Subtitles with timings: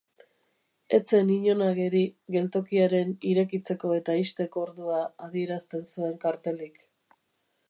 [0.97, 2.01] Ez zen inon ageri
[2.37, 6.87] geltokiaren irekitzeko eta ixteko ordua adierazten zuen kartelik.